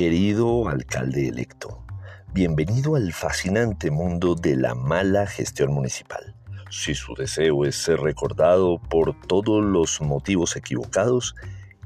[0.00, 1.84] Querido alcalde electo,
[2.32, 6.34] bienvenido al fascinante mundo de la mala gestión municipal.
[6.70, 11.34] Si su deseo es ser recordado por todos los motivos equivocados,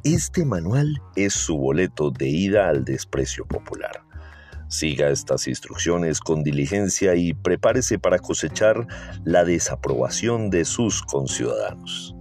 [0.05, 4.05] este manual es su boleto de ida al desprecio popular.
[4.69, 8.87] Siga estas instrucciones con diligencia y prepárese para cosechar
[9.25, 12.15] la desaprobación de sus conciudadanos.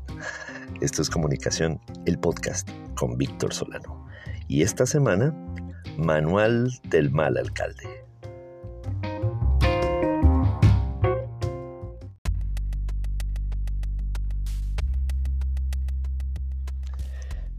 [0.82, 4.05] Esto es Comunicación, el podcast con Víctor Solano.
[4.48, 5.34] Y esta semana,
[5.98, 8.04] Manual del Mal Alcalde.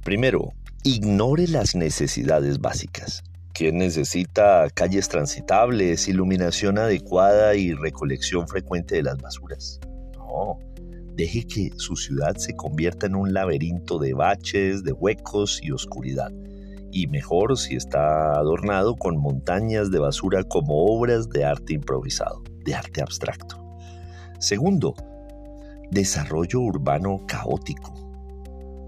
[0.04, 3.22] Primero, ignore las necesidades básicas.
[3.54, 9.82] ¿Quién necesita calles transitables, iluminación adecuada y recolección frecuente de las basuras?
[10.14, 10.58] No,
[11.16, 16.32] deje que su ciudad se convierta en un laberinto de baches, de huecos y oscuridad
[16.92, 22.76] y mejor si está adornado con montañas de basura como obras de arte improvisado, de
[22.76, 23.64] arte abstracto.
[24.40, 24.96] Segundo,
[25.92, 27.94] desarrollo urbano caótico.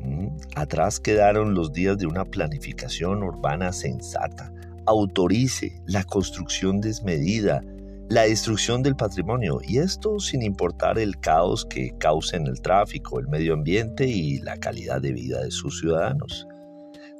[0.02, 4.54] Mm, atrás quedaron los días de una planificación urbana sensata.
[4.86, 7.62] Autorice la construcción desmedida,
[8.10, 13.28] la destrucción del patrimonio, y esto sin importar el caos que causen el tráfico, el
[13.28, 16.48] medio ambiente y la calidad de vida de sus ciudadanos.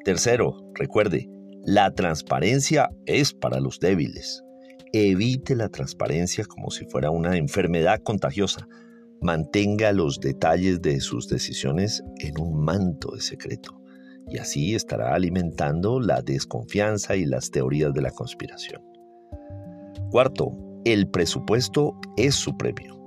[0.04, 1.30] Tercero, recuerde,
[1.64, 4.44] la transparencia es para los débiles.
[4.94, 8.68] Evite la transparencia como si fuera una enfermedad contagiosa.
[9.22, 13.80] Mantenga los detalles de sus decisiones en un manto de secreto
[14.30, 18.82] y así estará alimentando la desconfianza y las teorías de la conspiración.
[20.12, 20.56] Cuarto,
[20.86, 23.00] el presupuesto es su premio.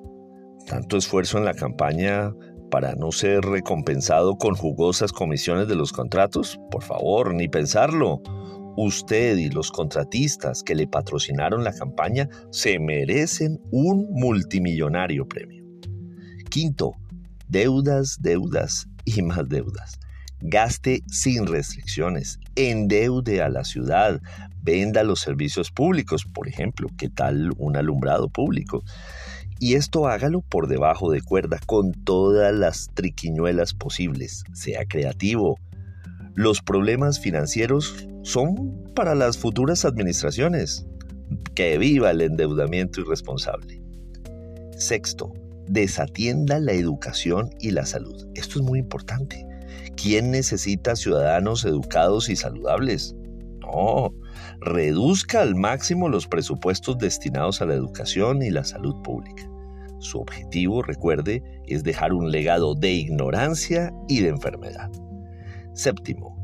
[0.67, 2.33] Tanto esfuerzo en la campaña
[2.73, 6.59] para no ser recompensado con jugosas comisiones de los contratos?
[6.71, 8.23] Por favor, ni pensarlo.
[8.79, 15.63] Usted y los contratistas que le patrocinaron la campaña se merecen un multimillonario premio.
[16.49, 16.95] Quinto,
[17.47, 20.01] deudas, deudas y más deudas.
[20.41, 24.23] Gaste sin restricciones, endeude a la ciudad,
[24.63, 28.83] venda los servicios públicos, por ejemplo, ¿qué tal un alumbrado público?
[29.63, 34.43] Y esto hágalo por debajo de cuerda con todas las triquiñuelas posibles.
[34.53, 35.57] Sea creativo.
[36.35, 40.85] Los problemas financieros son para las futuras administraciones.
[41.55, 43.81] Que viva el endeudamiento irresponsable.
[44.77, 45.33] Sexto,
[45.69, 48.27] desatienda la educación y la salud.
[48.35, 49.47] Esto es muy importante.
[49.95, 53.15] ¿Quién necesita ciudadanos educados y saludables?
[53.61, 54.13] No,
[54.61, 59.52] reduzca al máximo los presupuestos destinados a la educación y la salud pública.
[60.03, 64.91] Su objetivo, recuerde, es dejar un legado de ignorancia y de enfermedad.
[65.75, 66.37] Séptimo,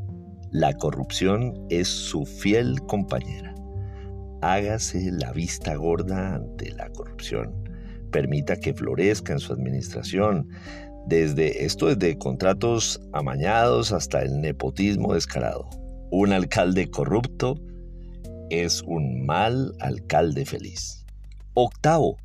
[0.49, 3.53] la corrupción es su fiel compañera.
[4.41, 7.53] Hágase la vista gorda ante la corrupción.
[8.11, 10.47] Permita que florezca en su administración.
[11.05, 15.69] Desde esto desde contratos amañados hasta el nepotismo descarado.
[16.11, 17.59] Un alcalde corrupto
[18.49, 21.05] es un mal alcalde feliz.
[21.55, 22.15] Octavo,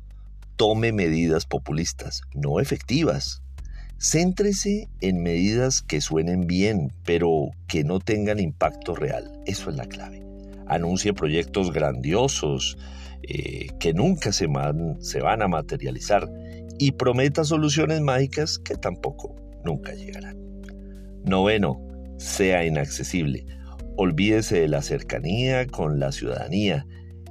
[0.55, 3.41] tome medidas populistas, no efectivas.
[3.97, 9.31] Céntrese en medidas que suenen bien, pero que no tengan impacto real.
[9.45, 10.21] Eso es la clave.
[10.67, 12.77] Anuncie proyectos grandiosos
[13.23, 14.47] eh, que nunca se
[14.99, 16.29] se van a materializar
[16.77, 20.37] y prometa soluciones mágicas que tampoco nunca llegarán.
[21.23, 21.81] Noveno,
[22.17, 23.45] sea inaccesible.
[23.97, 26.85] Olvídese de la cercanía con la ciudadanía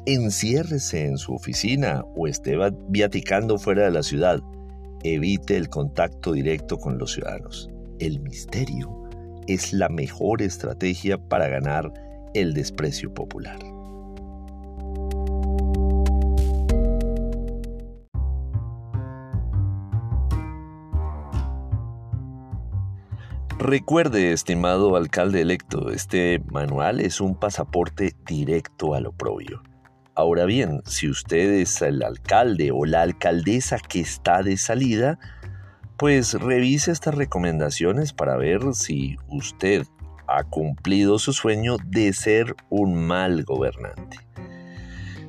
[0.06, 2.56] enciérrese en su oficina o esté
[2.88, 4.40] viaticando fuera de la ciudad.
[5.02, 7.70] Evite el contacto directo con los ciudadanos.
[7.98, 9.08] El misterio
[9.46, 11.92] es la mejor estrategia para ganar
[12.34, 13.58] el desprecio popular.
[23.58, 29.62] Recuerde, estimado alcalde electo, este manual es un pasaporte directo a lo propio.
[30.16, 35.18] Ahora bien, si usted es el alcalde o la alcaldesa que está de salida,
[35.96, 39.84] pues revise estas recomendaciones para ver si usted
[40.28, 44.18] ha cumplido su sueño de ser un mal gobernante.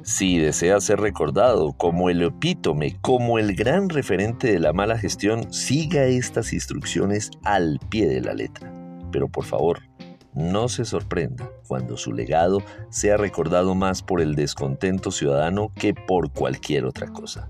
[0.03, 5.51] Si desea ser recordado como el epítome, como el gran referente de la mala gestión,
[5.51, 8.71] siga estas instrucciones al pie de la letra.
[9.11, 9.79] Pero por favor,
[10.35, 16.31] no se sorprenda cuando su legado sea recordado más por el descontento ciudadano que por
[16.31, 17.49] cualquier otra cosa.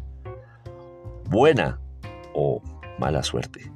[1.26, 1.80] Buena
[2.34, 2.62] o
[3.00, 3.72] mala suerte.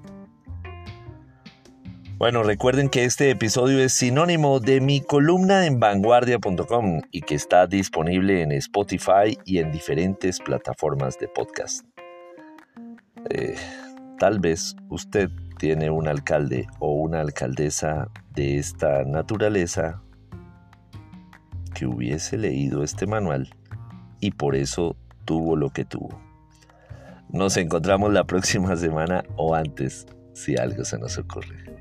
[2.19, 7.65] Bueno, recuerden que este episodio es sinónimo de mi columna en vanguardia.com y que está
[7.65, 11.85] disponible en Spotify y en diferentes plataformas de podcast.
[13.29, 13.55] Eh,
[14.17, 15.29] tal vez usted
[15.59, 20.01] tiene un alcalde o una alcaldesa de esta naturaleza
[21.75, 23.49] que hubiese leído este manual
[24.21, 24.95] y por eso
[25.25, 26.17] tuvo lo que tuvo.
[27.29, 31.78] Nos encontramos la próxima semana o antes si algo se nos ocurre.